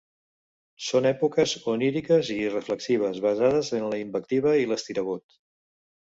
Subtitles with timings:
[0.85, 5.37] Són èpoques oníriques i irreflexives, basades en la invectiva i l'estirabot.